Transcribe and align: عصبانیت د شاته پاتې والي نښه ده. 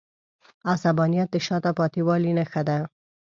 عصبانیت 0.73 1.27
د 1.31 1.37
شاته 1.45 1.71
پاتې 1.79 2.01
والي 2.07 2.31
نښه 2.37 2.61
ده. 2.67 2.77